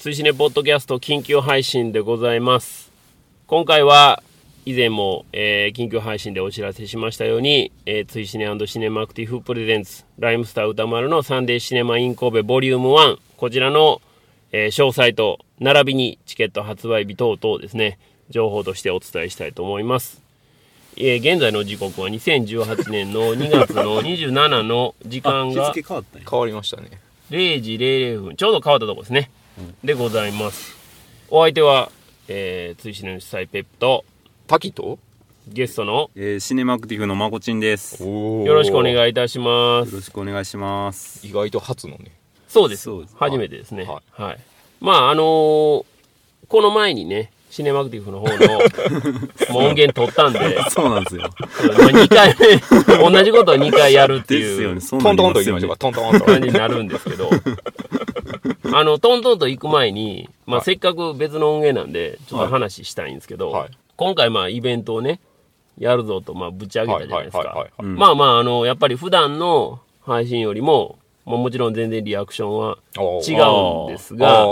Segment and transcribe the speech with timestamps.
[0.00, 2.90] 追試ねポッドキャスト緊急配信でございます。
[3.46, 4.22] 今回は
[4.64, 14.00] 以前も、えー緊急配信でお知らせしましたように、えー、追試ねシネマアクティブプレゼンツライムスター歌丸のサンデーシネマイン神戸ボリューム1こちらの、
[14.52, 17.98] えー詳細と並びにチケット発売日等々ですね
[18.30, 20.22] 情報としてお伝えしたいと思います。
[20.96, 26.88] えー現在の時刻は2018年の 2月の27の時間が日付変わったんや変わりましたね
[27.30, 29.30] 0時00分ちょうど変わったとこですね、
[29.84, 30.76] でございます。
[31.28, 31.90] お相手は、
[32.28, 34.04] えー、追試の主催ペップと
[34.46, 34.98] 滝と
[35.48, 38.04] ゲストのえーシネマアクティブのまこちんです。
[38.04, 39.92] よよろしくお願いいいたします。
[39.92, 41.26] ろしくお願いします。
[41.26, 42.12] 意外と初のね。
[42.48, 42.82] そうです。
[42.82, 43.16] そうです。
[43.18, 43.84] 初めてですね。
[43.84, 44.38] ははい、
[44.80, 45.84] まああのー
[46.48, 48.34] この前にねシネマクティブの方の
[49.58, 50.58] 音源取ったんで。
[50.70, 51.22] そうなんですよ。
[51.22, 54.48] まあ2回目同じことを2回やるっていう。
[54.48, 54.80] ですよね。
[54.80, 55.76] そうトントンと言いましょうか。
[55.76, 57.28] トントンと感じになるんですけど。
[58.72, 60.64] あのトントンと行く前に、まあ、はい。
[60.64, 63.70] せっかく別の音源なんでちょっと話したいんですけど、はい。
[63.96, 65.18] 今回まあイベントをね
[65.76, 67.38] やるぞとまあぶち上げたじゃないですか。
[67.40, 67.82] はい。
[67.82, 74.46] まあまああのやっぱり普段の配信よりも、まあ、もちろん全然リアクションは違うんですが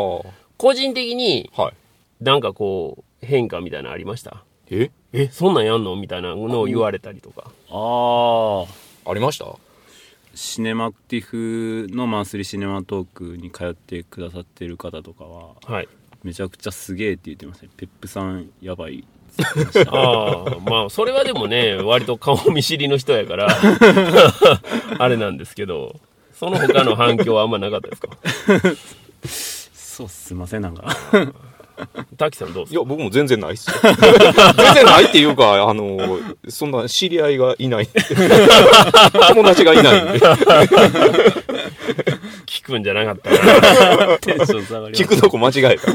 [0.56, 1.72] 個人的にはい
[2.20, 4.44] なんかこう変化みたいなのありました？
[4.70, 4.90] え？
[5.12, 5.96] えそんなんやんの？
[5.96, 7.50] みたいなのを言われたりとか。
[7.70, 8.66] あ
[9.06, 9.46] あありました？
[10.34, 15.88] シネマアクティブのマンスリーシネマトークに通ってくださってる方とかははい。
[16.22, 19.04] めちゃくちゃすげえって言ってましたねペップさんやばい
[19.86, 23.46] ああ、まあ、それはでもね、割と顔見知りの人やから、
[24.98, 26.00] あれなんですけど、
[26.32, 28.08] その他の反響はあんまなかったですか？
[29.72, 30.34] そうす。
[30.34, 30.92] いませんなんか
[32.16, 32.80] 滝さんどうですか？
[32.80, 33.76] いや僕も全然ないっすよ。
[34.56, 37.88] 全然ないっていうかあのそんな知り合いがいない。
[39.28, 40.18] 友達がいないんで。
[42.46, 44.18] 聞くんじゃなかったな。
[44.18, 45.02] テンション下がります。
[45.02, 45.92] 聞くとこ間違えた。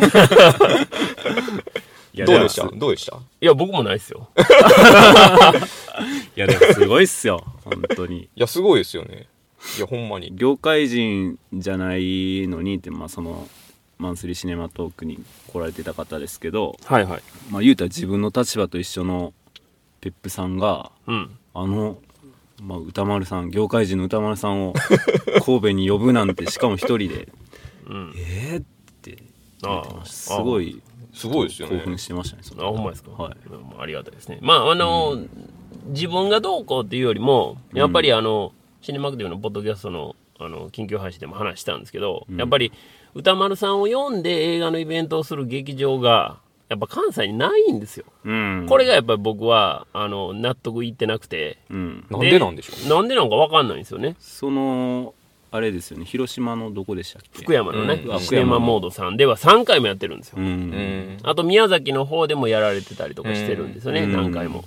[2.15, 2.65] いやどうでした？
[2.65, 3.17] もどうでした？
[3.41, 4.29] いや、僕もないですよ。
[6.35, 7.43] いやでもすごいっすよ。
[7.65, 8.21] 本当に。
[8.23, 9.25] いやすごいですよね。
[9.77, 10.31] いやほんまに。
[10.35, 13.47] 業界人じゃないのにってまあその
[14.03, 17.21] マンスリーシネマトークに来られてた方ですけどはいはい。
[17.49, 19.33] まあ言うたら自分の立場と一緒の
[20.01, 21.31] ペップさんがうん。
[21.55, 21.97] あの、
[22.61, 24.73] まあ、歌丸さん業界人の歌丸さんを
[25.45, 27.29] 神戸に呼ぶなんてしかも一人で
[27.87, 28.13] うん。
[28.17, 28.61] えー？
[28.61, 28.65] っ
[29.01, 29.17] て
[29.65, 30.81] ああすごい
[31.13, 33.11] すごいですよね興奮してましたねそあ、のほんまですか？
[33.11, 34.39] はいうんありがたいですね。
[34.41, 35.17] まあ、あの、
[35.87, 40.15] 自分がどうこうっていうよりも、やっぱりあの、シネマクティブのポッドキャストの、
[40.45, 42.71] あの、緊急配信でも話したんですけど、やっぱり、
[43.15, 46.39] 歌丸さんを読んで映画のイベントをする劇場が、
[46.69, 48.05] やっぱ関西にないんですよ。
[48.25, 48.65] うん。
[48.67, 51.59] これがやっぱり僕は、あの、納得いってなくて。
[51.69, 52.05] うん。
[52.09, 54.15] なんでなんでしょうなんでなんかわかんないんですよね。
[54.19, 55.13] その
[55.51, 56.05] あれですよね。
[56.05, 57.43] 広島のどこでしたっけ？
[57.43, 58.19] 福山のね、うん。
[58.19, 60.37] シネマモードさんでは3回もやってるんですよ。
[60.39, 61.17] うん、うん。
[61.21, 64.13] あと宮崎の方でもやられてたりとかしてるんですよね、うん。
[64.13, 64.65] 何回も。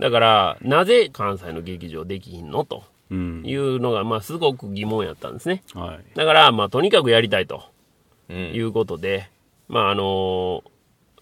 [0.00, 2.76] だから、なぜ関西の劇場できひんのと。
[2.76, 5.62] うんいうのが、まあ、すごく疑問やったんですね。
[5.74, 7.62] はいだから、まあ、とにかくやりたいと
[8.28, 9.30] うんいうことで、
[9.68, 10.64] まあ、あの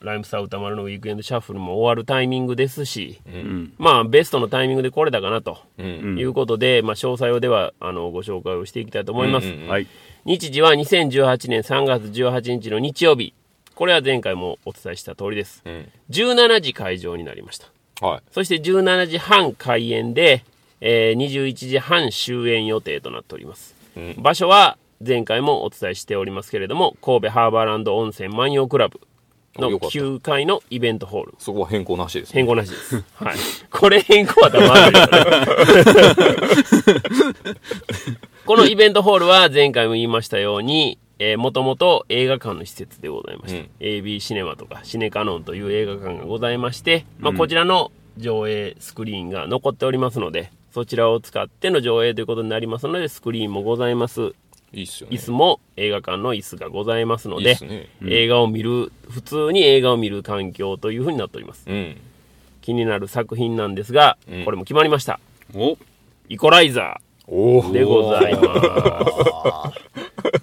[0.01, 9.47] ライムスター歌丸のウィークエンドシャッフルも終わるタイミングですし、うんまあ、ベストのタイミングでこれだかなとうんんいうことで、まあ、詳細をでは、あの、ご紹介をしていきたいと思います。
[9.49, 9.87] うんうんはい
[10.27, 13.35] 日時は2018年3月18日の日曜日。
[13.75, 15.63] これは前回もお伝えした通りです。
[15.67, 17.67] うん17時会場になりました。
[18.07, 20.43] はいそして17時半開演で、
[20.87, 23.75] えー21時半終演予定となっております。
[23.97, 29.01] うん場所は前回もお伝えしておりますけれども、神戸ハーバーランド温泉万葉クラブ
[29.57, 31.35] のあよかった9階のイベントホール。
[31.39, 33.03] そこは変更なしですね変更なしです。
[33.15, 33.37] はい。
[33.71, 34.75] これ変更は多分ま
[38.45, 43.61] このイベントホールは前回も言いましたように、えー、もともと映画館の施設でございました。
[43.61, 54.33] うん AB シネマとかシネカノンという映画館がございまして、まあ、こちらの上映スクリーンが残っておりますので、そちらを使っての上映ということになりますので、スクリーンもございます。
[54.73, 55.17] いいっすよね。
[55.17, 57.89] 椅子も映画館の椅子がございますので、いいっすね。
[58.05, 61.63] 映画を見る、普通に映画を見る環境というふうになっております。
[61.69, 61.97] うん。
[62.61, 64.45] 気になる作品なんですが、うん。
[64.45, 65.21] これも決まりました。
[65.55, 65.79] お。
[66.29, 67.71] イコライザおー。
[67.71, 69.81] でございます。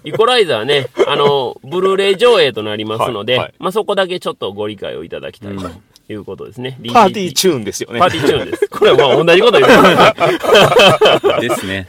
[0.02, 3.54] イコライザーね、あの、ブルーレイ上映となりますので、はいはい。
[3.58, 5.68] まあそこだけちょっとご理解をいただきたいと
[6.12, 6.78] いうことですね。
[6.92, 8.68] party tune ですよね party tune です。
[8.68, 11.40] これはまあ同じこと言ってます。
[11.40, 11.88] ですね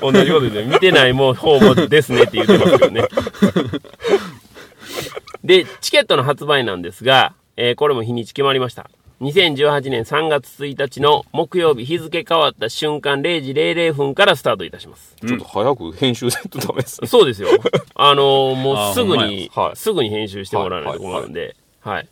[0.00, 0.64] 同じことですね。
[0.72, 3.08] 見てないもう方もですねって言ってますけどね。
[5.42, 8.90] で、チケットの発売なんですが、えーこれも日にち決まりました。
[9.20, 15.14] 2018年3月1日の木曜日日付変わった瞬間0時00分からスタートいたします。
[15.24, 17.06] ちょっと早く編集せんとダメですね。
[17.06, 17.48] そうですよ。
[17.94, 22.08] あのーもうすぐに、すぐに編集してもらわないと困るんで、はい。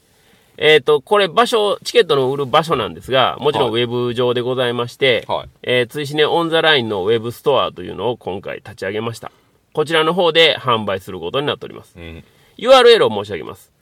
[0.65, 9.33] えっ、と、これ場所、チケットの売る場所なんですが、もちろんウはいェブ上でございまして、はいえー、追試ねオンザラインのウェブストアというのを今回立ち上げました。
[9.73, 11.97] こちらの方で販売することになっております。
[11.97, 12.23] うん。
[12.59, 13.73] URL を申し上げます。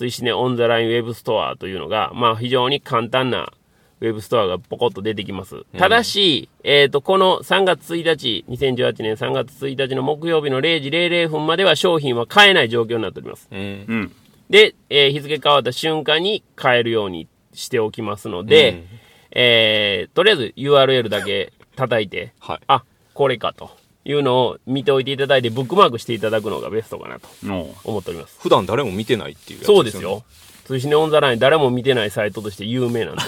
[0.00, 3.52] 追試ねオンザライン web store というのが、まあ非常に簡単な
[4.00, 5.64] ウェブストアがポコッと出てきます。
[5.76, 13.46] ただし、えっ、と、この3月1日、2018年3月1日の木曜日の0時00分までは商品は買えない状況になっております。
[13.50, 13.58] うん。
[13.58, 14.12] うん。
[14.48, 18.84] で、えー日付変わった瞬間に買えるようにしておきますので、うん
[19.32, 22.60] えーとりあえず URL だけ叩いて、はい。
[22.68, 23.70] あ、これかと
[24.04, 28.38] いうのを見ておいていただいて、ブックマークしていただくのがベストかなとの思っております。
[28.40, 30.22] 普段誰も見てないっていうやつそうですよ。
[30.64, 33.22] ツイシネ on the line 誰も見てないサイトとして有名なんで。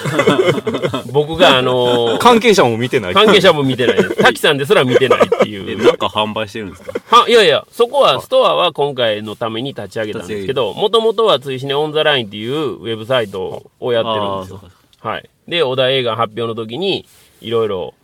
[1.12, 3.14] 僕があのー関係者も見てない。
[3.14, 4.16] 関係者も見てないです。
[4.22, 5.84] 滝さんですら見てないってい え、う。
[5.84, 6.92] なんか販売してるんですか？
[7.16, 14.60] は、いやいや、そこは、ストアは今回のために立ち上げたんですけど、もともとはツイシネ on the line っていうウェブサイトをやってるんですよ
[15.00, 15.28] はい。
[15.48, 17.06] で、小田映画発表の時に、
[17.40, 17.94] いろいろ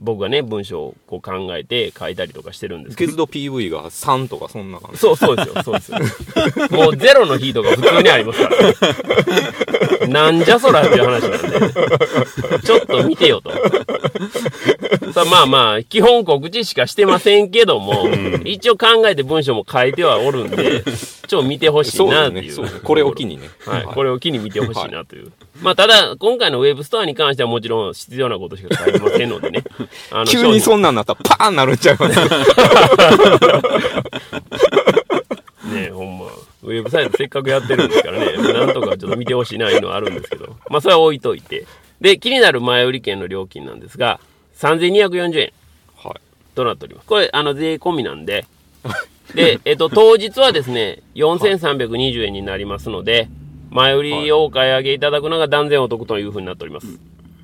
[0.00, 3.12] 僕がね、文章をこう考えて書いたりとかしてるんですけど。
[3.12, 4.98] 受け度 PV が3とかそんな感じ。
[4.98, 5.98] そうそうですよ、そうですよ。
[6.70, 10.08] もうゼロの日とか普通にありますから。
[10.08, 13.52] なんじゃそらっていう話なんで、ちょっと見てよと。
[15.12, 18.08] さあまあまあ、基本告知しかしてませんけども、
[18.44, 22.56] 一応考えて文章も書いてはおるんで、ちょっと見てほしいなっていう。
[22.56, 22.70] だね。
[22.70, 23.48] そうこれを機にね。
[23.66, 25.32] はい、これを機に見てほしいなという。
[25.62, 29.62] まあ、ただ、今回のウェブストアに関してはもちろん必要なことしか書いてませんのでね。
[30.10, 32.18] あの急にそんなんなったらパーンなるんちゃいます？
[35.72, 36.26] ねほんま。
[36.64, 40.56] ウェブサイトせっかくやってるんですからね、なんとかちょっと見てほしいな、いうのはあるんですけど。
[40.68, 41.66] まあ、それは置いといて。
[42.00, 44.20] で、気になる前売り券の料金なんですが、
[44.58, 45.52] 3240円
[45.96, 46.20] はい。
[46.54, 47.06] となっております。
[47.06, 48.44] これ、あの、税込みなんで、
[49.34, 53.28] で、えっと、当日はですね、4320円になりますので、
[53.72, 56.86] 前売りをお買い上げいただくのが断然お得というふうになっております。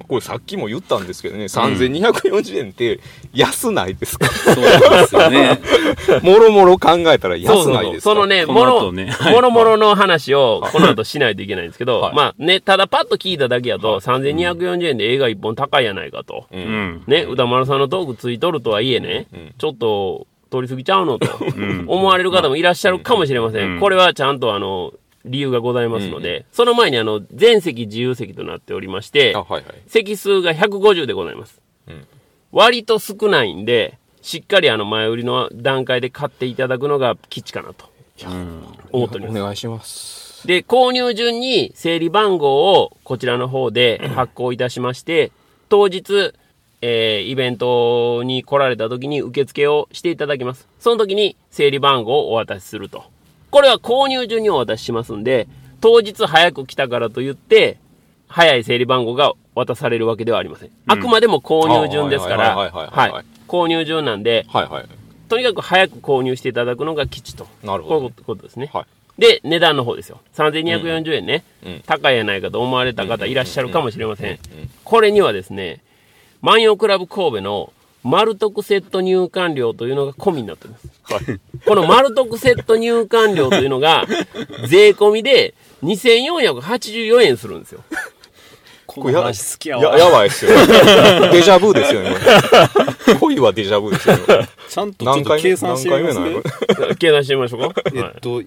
[0.06, 2.98] これさっきも言ったんですけどね、3240円って
[3.34, 4.26] 安ないですか？
[4.28, 5.60] そうですよね。
[6.22, 7.74] もろもろ考えたら安そうそう。
[7.74, 16.46] ないですかそのね、こもろ、ねはいもろもろの話をこの後しないといけないんですけど、はいまあね、ただパッと聞いただけやと、3240円で映画1本高いやないかと。
[16.52, 16.56] う。
[16.56, 17.02] うんん。
[17.06, 23.72] ね、歌丸さんのトークついとるとはいえね、んちょっと取りすぎちゃうのとん思われる方もいらっしゃるかもしれません。
[23.72, 24.94] うんこれはちゃんとあの、
[25.28, 29.64] 理由がございますので、その前にあの、全席自由席となっておりましてあ、、はいはい。
[29.86, 31.60] 席数が150でございます。
[31.88, 32.06] うん
[32.50, 37.90] 割と少ないんで、しっかりあの前売りの段階で買っていただくのが吉かなと
[38.24, 38.62] うん。
[38.90, 39.38] 思っております。
[39.38, 40.46] お願いします。
[40.46, 45.30] で、購入順に整理番号をこちらの方で発行いたしまして、
[45.68, 46.32] 当日、
[46.80, 50.66] えーイベントに来られた時に受付をしていただきます。
[50.80, 53.04] その時に整理番号をお渡しすると。
[53.50, 55.48] これは購入順にお渡ししますんで、
[55.80, 57.78] 当日早く来たからといって、
[58.28, 60.70] 早い整理番号が渡されるわけではありません。
[60.86, 63.24] あくまでも購入順ですから、あはい。
[63.48, 64.84] 購入順なんで、はいはい。
[65.28, 67.46] とにかく早く購入していただくのが吉と。
[67.62, 68.70] なるほどこういうことですね。
[68.72, 69.20] はい。
[69.20, 70.20] で、値段の方ですよ。
[70.34, 71.42] 3240円ね、
[71.86, 74.38] 高いやないかと思われた方いらっしゃるかもしれません。
[74.84, 75.80] これにはですね、
[76.40, 77.72] 万葉クラブ神戸の
[78.08, 80.88] 丸徳セット入館料というのが込みになってます。
[81.66, 84.06] この丸徳セット入館料というのが、
[84.66, 87.84] 税込みで2484円するんですよ。
[88.86, 89.98] ここれや話好きやや、わ。
[89.98, 90.52] やばいですよ。
[91.30, 92.16] デジャブですよね。
[93.20, 94.48] 恋はデジャブですよね。
[94.70, 95.42] ちゃんとちょっと何回目？
[95.42, 96.36] 計算してみますね
[96.98, 97.66] 計算してみましょうか。
[97.66, 98.46] はいえっと、い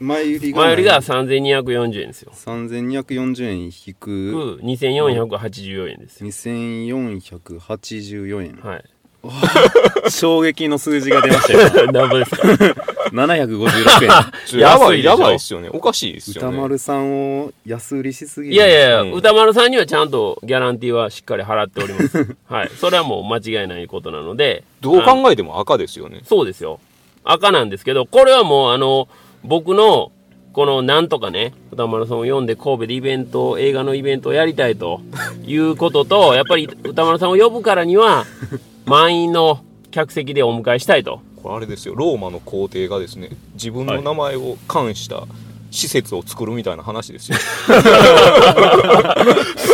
[0.00, 2.32] 前売りが前よりが3240円ですよ。
[2.34, 6.28] 3240円引く2484円ですよ。
[6.28, 8.56] 2484円。
[8.62, 8.84] はい。
[10.10, 11.86] 衝撃の数字が出ましたよ。
[11.92, 12.42] 何ぼですか？
[13.12, 14.60] 756円。
[14.60, 15.68] やばい、やばいですよね。
[15.72, 16.48] おかしいですよね。
[16.48, 18.54] 歌丸さんを安売りしすぎる。
[18.54, 22.36] いやいやいや、うん歌丸さんにはちゃんとギャランティーはしっかり払っております。
[22.48, 22.70] はい。
[22.78, 24.62] それはもう間違いないことなので。
[24.80, 26.20] どう考えても赤ですよね。
[26.24, 26.78] そうですよ。
[27.24, 29.08] 赤なんですけど、これはもうあの、
[29.44, 30.12] 僕の、
[30.52, 35.00] このなんとかね、歌丸さんを読んで神戸でイベント、映画のイベントをやりたいと
[35.46, 38.24] いうことと、やっぱり歌丸さんを呼ぶからには、
[38.86, 41.20] 満員の客席でお迎えしたいと。
[41.42, 41.94] これあれですよ。
[41.94, 45.24] ローマの皇帝がですね、自分の名前を冠した
[45.70, 47.38] 施設を作るみたいな話ですよ。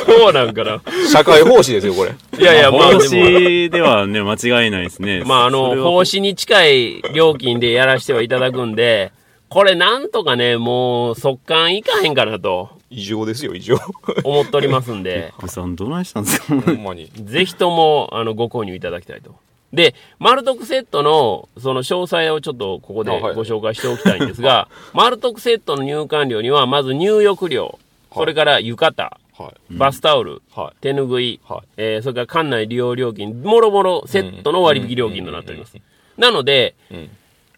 [0.06, 0.82] そうなんかな。
[1.10, 2.12] 社会奉仕ですよ、これ。
[2.38, 3.08] いやいや、まあ帽でも。
[3.08, 5.22] 子ではね、間違いないですね。
[5.24, 9.12] まあ、あの、奉仕に近い料金でやらせてはいただくんで、
[9.52, 13.76] これなんとかね、もう、速乾いかへんかなと異常ですよ、異常。
[14.24, 16.60] 思っておりますんで、 ブさんどないしたんですか？
[16.60, 17.10] ほんまに。
[17.14, 19.34] ぜひとも、あの、ご購入いただきたいと。
[19.72, 27.78] で、マルトクセットの、その詳細をちょっとここでご紹介しておきたいんですが、 マルトクセットの入館料には、まず入浴料、
[28.14, 29.74] それから浴衣、はい。
[29.76, 30.76] バスタオル、はい。
[30.82, 35.76] 手ぬぐい、はいえーそれから館内利用料金、もろもろセットの割引料金となっております。
[36.18, 37.10] なので、うん。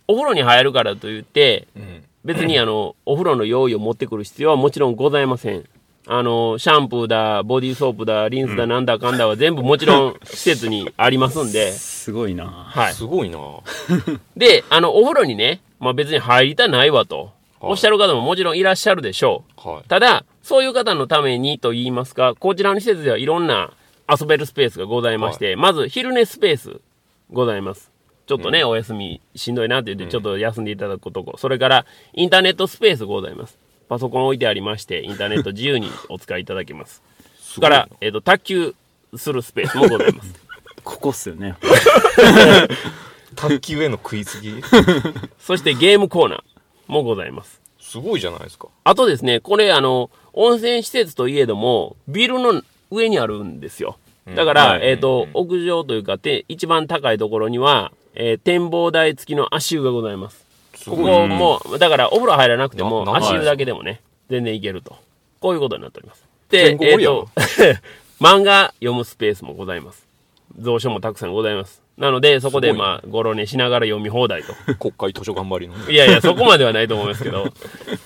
[0.08, 2.04] お風呂に入るからといって、うん。
[2.24, 5.64] 別にあの、 お風呂の用意を持ってくる必要はもちろんございません。
[6.06, 12.92] あの、シャンプーだ、ボディーソープだ、リンスだ、なんだかんだは全部もちろん施設にありますんで、すごいなはい。
[12.92, 13.38] すごいな
[14.36, 17.28] で、あの、お風呂にね、まあ別に入りたないわと、はい
[17.66, 19.68] おっしゃる方ももちろんいらっしゃるでしょう。
[19.68, 19.88] はい。
[19.88, 23.72] ただ、そういう方のためにと言いますか、こちらの施設ではいろんな
[24.06, 26.80] 遊べるスペースがございまして、まず昼寝スペース
[27.32, 27.93] ございます。
[28.26, 31.36] ちょっとね、お休みしんどいなって言って、ちょっと休んでいただくとこ。
[31.36, 33.58] それから、インターネットスペースございます。
[33.88, 37.02] パソコン置いてありまして、インターネット自由にお使いいただけます。
[37.38, 38.74] それから、えっ、と、卓球
[39.16, 40.34] するスペースもございます。
[40.82, 41.54] ここっすよね
[43.36, 44.52] 卓球への食いつき。
[45.38, 46.42] そしてゲームコーナー
[46.88, 47.60] もございます。
[47.78, 48.68] すごいじゃないですか。
[48.84, 53.98] あとですね、これあの、温泉施設といえども、ビルの上にあるんですよ。
[54.34, 60.44] だから、はいえっ、と、屋上というか、て一番高いところには、えー展望台付きの足湯がございます。
[60.86, 64.96] ここも、だからお風呂入らなくても、足湯だけでもね、全然いけると。
[65.40, 66.24] こういうことになっております。
[66.50, 67.28] でえっと、
[68.20, 70.06] 漫画読むスペースもございます。
[70.62, 71.82] 蔵書もたくさんございます。
[71.96, 74.54] なので、そこでまあ、ごろ寝しながら読み放題と。
[74.76, 75.90] 国会図書頑張りの。
[75.90, 77.46] いやいや、そこまではないと思いますけど。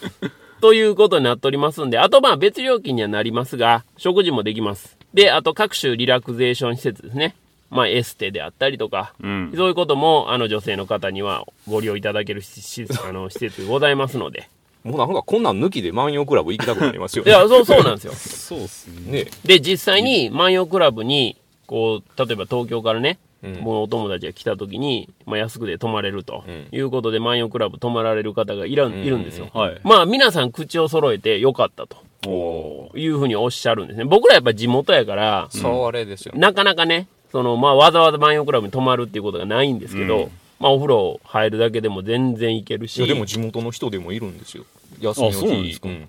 [0.60, 4.98] ということになっておりますんで、あとまあ別料金にはなりますが、食事もできます。
[5.14, 7.34] で、あと各種リラクゼーション施設ですね。
[7.70, 14.48] まあエステであったりとか、うんそういうことも、あの女性の方にはご利用いただけるしし あの施設ございますので。
[14.84, 18.12] もうなんかこんなん抜きで万葉クラブ行きたくなりますよいや、そう、そうなんですよ。
[18.14, 19.30] そうっすねね。
[19.44, 29.48] で、実際に万葉クラブに、こう、例えば東京からね、うんもうお友達が来た時に、まあ、安くで泊まれるとうんいうことで、万葉クラブ泊まられる方がいら、いるんですよ。
[29.52, 34.04] はいまあ、皆さん口を揃えてよかったとおーいうふうにおっしゃるんですね。
[34.04, 36.40] 僕らやっぱ地元やから、そうあれですよね。
[36.40, 40.30] なかなかね、その、まあ、わざわざ万葉クラブに泊まるっていうことがないんですけど、うん。
[40.61, 44.64] まあ、お風呂入るだけでも全然いけるし、いやでも地元の人でもいるんですよ。
[45.00, 45.88] 休みのあそうなんで日す、か。
[45.88, 46.08] うん。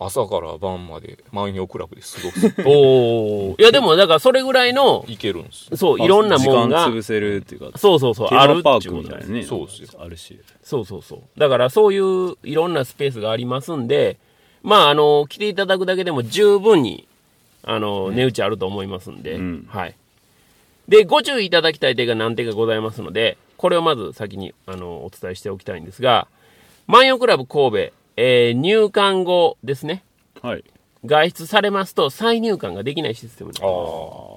[0.00, 2.54] 朝から晩まで万葉クラブで過ごす。
[2.64, 3.60] おー。
[3.60, 5.76] いや、でも、だからそれぐらいの、行けるんです。
[5.76, 9.42] そう、いろんなもんが時間、潰せるっていうかそうそうそう、あるマパークみたいなね。
[9.42, 9.88] そうですよ。
[9.98, 10.38] あるし。
[10.62, 11.20] そうそうそう。
[11.36, 14.18] だからそういういろんなスペースがありますんで、
[14.62, 17.08] まあ、あの、来ていただくだけでも十分に、
[17.64, 19.68] あの、値打ちあると思いますんで、うん。
[19.68, 19.94] はい。
[20.88, 26.26] で、ご注意いただきたい点が何点かございますので、これをまず先に、あの、お伝えしておきたいんですが、
[26.86, 27.76] 万葉クラブ神戸、
[28.16, 30.02] えー入館後ですね、
[30.42, 30.64] はい
[31.04, 33.78] 外出されますと再入館ができないシステムになりま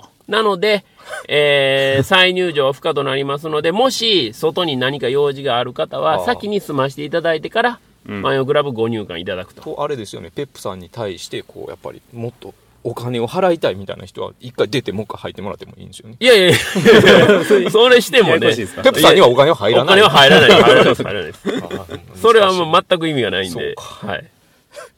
[0.03, 0.83] すあなので、
[1.27, 9.53] えー 再入場は不可となりますので、もし外に何か用事がある方あは、ー先に済ましていただいてから、うんマヨクラブご入館いただくあ。
[9.53, 9.61] と。
[9.75, 10.31] とあれですよね。
[10.35, 12.53] ペップさんに対してこうやっぱりもっと
[12.83, 16.17] お金を払いたいみたいな人は一回出てもう一回入ってもらってもいいんですよね。
[16.19, 16.57] いやいやいや
[17.71, 19.85] それしてもね、ペップさんにはお金は入らない。
[19.85, 21.41] お金は入らない、入らないです、入らないです。
[21.47, 24.25] あーそれはもう全く意味がないんで、はい。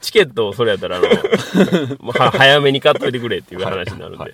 [0.01, 1.07] チケットをそれやったら、あの、
[1.99, 4.23] もうは早めに買っといてくれっていう話になるんで。
[4.23, 4.33] はい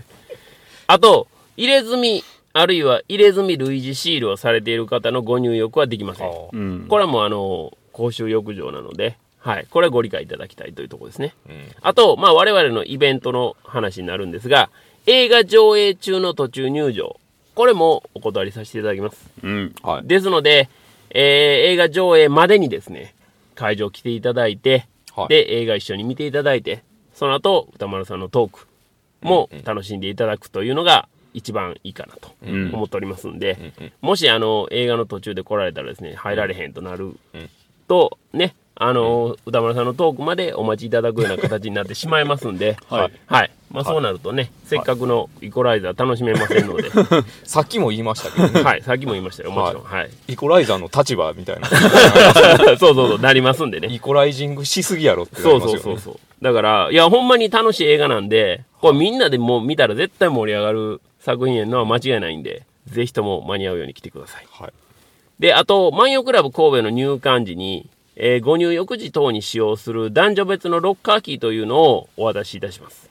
[0.92, 6.32] あと、入れ墨、あるいは入れ墨類似シールをされている方のご入浴はできません。
[6.52, 9.68] うんこれはもうあの、公衆浴場なので、はい。
[9.70, 11.34] これはご理解いただきたいというところですね。
[11.48, 14.70] うんあと、まあ我々のイベントの話になるんですが、
[15.06, 17.20] 映画上映中の途中入場。
[17.56, 19.30] これもお断りさせていただきます。
[19.44, 20.08] うんはい。
[20.08, 20.70] ですので、
[21.12, 23.14] えー映画上映までにですね、
[23.56, 28.68] 会場来ていただいて、はいで、映画一緒に見ていただいて、その後、歌丸さんのトーク
[29.22, 37.50] も楽しんでいただくというのが一番いいかなとん思っておりますんで、うんうんもしあの、映画の途中で来られたらですね、入られへんとなるうん
[37.88, 43.52] と、ね、あの、歌丸さんのトークまでお待ちいただくような形になってしまいますんで、 はいはい。
[43.70, 46.90] まあそうなるとね、せっかくのイコライザー楽しめませんので、
[47.44, 48.64] さっきも言いましたけどね。
[48.64, 49.84] はい、さっきも言いましたよ、もちろん。
[49.84, 50.10] はい。
[50.30, 51.68] イコライザーの立場みたいな。
[51.68, 53.90] そうそうそう、なりますんでね。
[53.92, 55.62] イコライジングしすぎやろってなそう。
[55.62, 56.20] そうそうそう。
[56.42, 64.48] だから、いや、ほんまに楽しい映画なんで、これみんなでもう見たら絶対盛り上がる作品やのは間違いないんで、ぜひとも間に合うように来てください。
[64.50, 64.72] はい。
[65.40, 67.90] で、あと、万葉クラブ神戸の入館時に、
[68.22, 73.10] えーご入浴時等に使用する男女別のロッカーキーというのをお渡しいたします。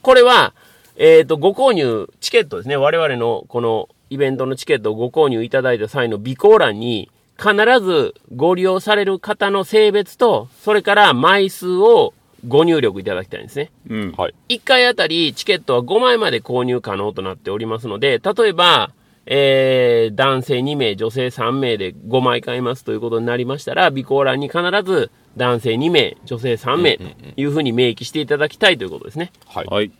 [0.00, 0.54] これは、
[0.96, 2.76] えっ、と、ご購入、チケットですね。
[2.76, 12.14] 我々のこのイベントのチケットをご購入いただいた際の備考欄に、必ずご利用される方の性別と、それから枚数を
[12.48, 13.70] ご入力いただきたいんですね。
[13.90, 14.34] うんはい。
[14.48, 18.90] 1回あたりチケットは5枚まで購入可能となっておりますので、例えば、
[19.26, 27.04] えー、男性2名、女性3名で5枚買いますということになりましたら、備考欄に必ず男性2名、女性3名と
[27.36, 29.32] いうふうに明記していただきたいということですね。
[29.46, 29.66] はい。
[29.66, 29.90] はい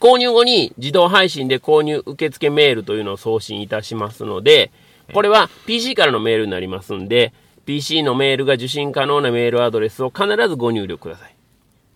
[0.00, 4.70] 購入後に自動配信で購入受付メールというのを送信いたしますので、
[5.12, 7.32] これは PC からのメールになりますんで、
[7.66, 11.37] PC のメールが受信可能なメールアドレスを必ずご入力ください。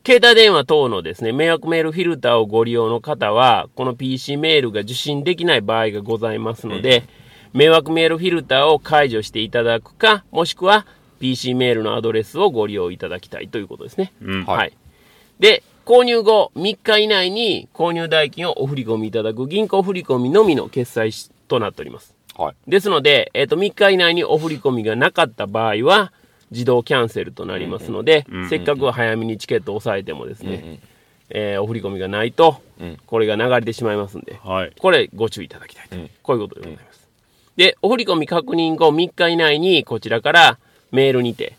[0.05, 7.05] 携帯電話等のですね、迷惑メールフィルターをご利用の方は、この PC メールが受信できない場合がございますので、
[7.53, 10.87] 迷惑メールフィルターを解除していただくか、もしくは
[11.21, 14.13] PC メールのアドレスをご利用いただきたいということですね。
[14.23, 14.73] うんはいはい。
[15.39, 22.17] で、購入後3日以内に購入代金をお振り込みいただく銀行振り込みのみの決済しとなっております。
[22.37, 22.55] はい。
[22.67, 26.13] ですので、えっ、と、3日以内にお振り込みがなかった場合は、
[26.53, 30.79] 自動キャンセルとなりますので、せっかく早めにチケットを押さえてもですね、
[31.31, 32.99] えーお振り込みがないと、うん。
[33.07, 34.73] これが流れてしまいますんで、はい。
[34.79, 36.11] これご注意いただきたいと、うん。
[36.23, 37.09] こういうことでございます。
[37.57, 40.59] で、お振り込み確認後3日以内にこちらから
[40.91, 41.57] メールにて、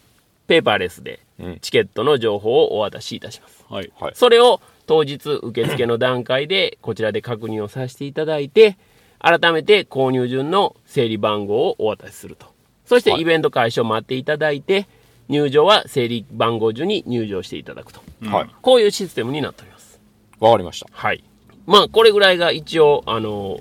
[0.47, 1.59] ペーパーレスでうん。
[1.59, 3.65] チケットの情報をお渡しいたします。
[3.67, 3.91] はい。
[3.99, 4.11] はい。
[4.15, 8.77] それを当日受付の段階でこちらで確認をさせていただいて、
[9.19, 12.52] 改めて購入順の整理番号をお渡しすると。
[12.85, 14.87] そしてはいイベント開始を待っていただいて、
[15.29, 18.01] 入場は整理番号順に入場していただくと。
[18.25, 18.49] はい。
[18.61, 19.99] こういうシステムになっております。
[20.39, 20.87] わかりました。
[20.91, 21.23] はい。
[21.65, 23.59] まあ、これぐらいが一応、あの、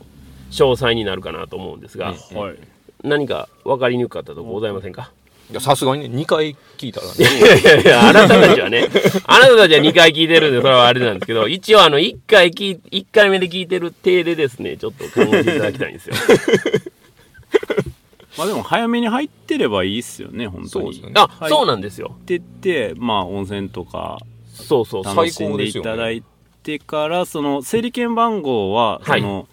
[0.50, 2.58] 詳細になるかなと思うんですが、はい
[3.04, 5.10] 何か分かりにくかったとこございませんか？
[5.50, 7.12] いや、さすがにね、2回聞いたらね。
[7.18, 8.88] いやいやいや、あなたたちはね、
[9.26, 16.14] あなたたちは2回聞いてるんで、それはあれなんですけど、一応あの、1回聞い、1回目で聞いてる体でですね、ちょっと考えていただきたいんですよ。
[18.38, 20.68] まあでも早めに入ってればいいっすよね本当に。
[20.68, 21.14] そうですよね。
[21.16, 21.50] あ、はい。
[21.50, 22.08] そうなんですよ。
[22.08, 24.18] 入ってってまあ温泉とか
[24.54, 25.16] そうそうそう。
[25.16, 26.22] 楽しんでいただい
[26.62, 29.22] てから、その整理券番号はそはい。
[29.22, 29.48] の、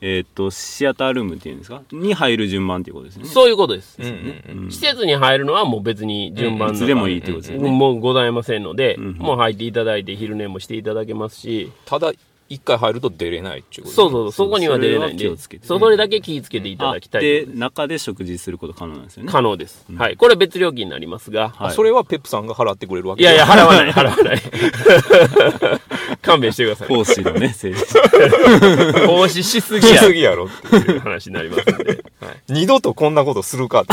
[0.00, 1.82] えっ、とシアタールームっていうんですか？
[1.92, 3.28] に入る順番っていうことですよね。
[3.28, 3.96] そういうことです。
[3.98, 4.08] うんう
[4.54, 4.70] んうん。
[4.70, 9.12] 施設に入るのはもう別に順番いつでもいいってことですよね、もうございませんので、ん。
[9.18, 12.12] もう入っていただいて昼寝もしていただけますし、ただ、
[12.48, 17.22] 1回入ると出れないっていうことそうそうそう、そこには出れないんでそれは気をつけ、てそうそれだけ気をつけていたあだきたい。
[17.22, 19.84] で中で食事すること可能なんですよね可能です。
[19.96, 20.16] はい。
[20.16, 24.42] これ別料金になりますが、はいそれはペップさんが払ってくれるわけいやいや、払わない、払わない。
[26.22, 26.88] 勘弁してください。
[26.88, 27.92] 講師のね政治
[29.06, 30.44] 投資しすぎしやすぎやろ。
[30.44, 32.04] っていう話になりますんで。
[32.48, 33.92] 二度とこんなことするかって。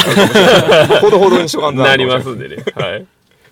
[1.00, 2.64] ほどほどにしとかんとなりますんでね。
[2.76, 3.06] はい。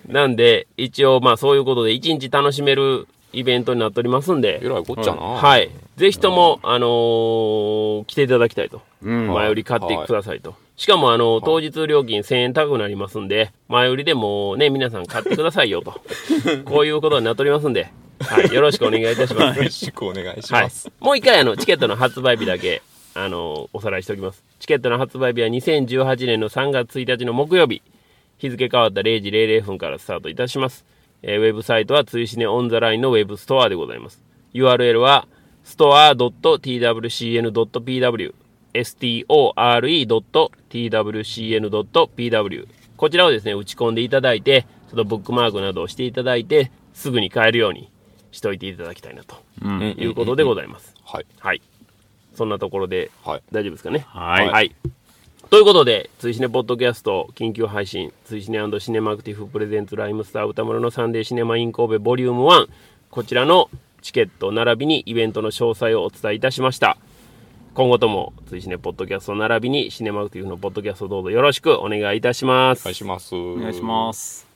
[0.08, 5.20] なんで、一応、まあそういうことで、一日楽しめるイベントになっておりますんで、えらいこっちゃな。
[5.20, 5.70] はい。
[5.96, 8.82] ぜひとも、あのー来ていただきたいと。
[9.02, 10.54] うん前売り買ってくださいと。
[10.76, 16.00] しかも、あの、当日料金1000円高くなりますんで、前売りでもうね、皆さん買ってくださいよと。
[16.64, 17.90] こういうことになっておりますんで、
[18.20, 18.52] はい。
[18.54, 19.58] よろしくお願いいたします。
[19.58, 20.90] よろしくお願いしはいます。。
[21.00, 22.82] もう一回、あの、チケットの発売日だけ、
[23.14, 24.42] あの、おさらいしておきます。
[24.58, 27.82] チケットの発売日は2018年の3月1日の木曜日、
[28.38, 30.84] 日付変わった0時00分からスタートいたします。
[31.22, 34.22] えーウェブサイトは、追試ねオンザラインのウェブストアでございます。
[34.54, 35.26] URL は、
[35.64, 38.34] store.twcn.pw、
[41.32, 42.66] store.twcn.pw。
[42.96, 47.90] こちらをですね、打ち込んでいただいて、ちょっとブックマークなどをしていただいて、すぐに買えるように
[48.30, 49.78] しておいていただきたいなとうん。
[49.78, 50.94] うんいうことでございます。
[51.04, 51.26] はい。
[51.38, 51.62] はい。
[52.34, 52.48] そん。
[52.48, 53.42] なところではい。
[53.52, 54.04] 大丈夫ですかね。
[54.08, 54.74] はいはい。
[55.52, 62.70] ということで、ツイシネポッドキャスト緊急配信、ツイシネシネマクティフ presents ライムスター宇多丸の Sunday Cinema in 神戸 Volume 1
[63.10, 63.68] こちらの
[64.00, 66.96] チケット並びにイベントの詳細をお伝えいたしました。
[67.74, 72.80] 今後ともツイシネポッドキャスト並びにシネマクティフのポッドキャストどうぞよろしくお願いいたします。
[72.80, 73.34] お願いします。
[73.34, 74.51] お願いします